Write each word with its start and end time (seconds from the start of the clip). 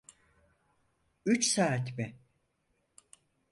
Üç 1.25 1.45
saat 1.47 1.97
mi? 1.97 2.19